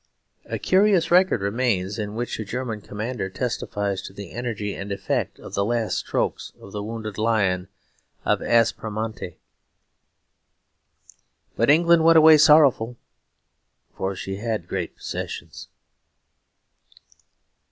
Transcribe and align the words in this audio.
A 0.45 0.57
curious 0.57 1.11
record 1.11 1.41
remains, 1.41 1.99
in 1.99 2.15
which 2.15 2.39
a 2.39 2.43
German 2.43 2.81
commander 2.81 3.29
testifies 3.29 4.01
to 4.01 4.13
the 4.13 4.31
energy 4.31 4.73
and 4.73 4.91
effect 4.91 5.37
of 5.37 5.53
the 5.53 5.63
last 5.63 5.95
strokes 5.95 6.51
of 6.59 6.71
the 6.71 6.81
wounded 6.81 7.19
lion 7.19 7.67
of 8.25 8.41
Aspromonte. 8.41 9.37
But 11.55 11.69
England 11.69 12.03
went 12.03 12.17
away 12.17 12.39
sorrowful, 12.39 12.97
for 13.95 14.15
she 14.15 14.37
had 14.37 14.67
great 14.67 14.95
possessions. 14.95 15.67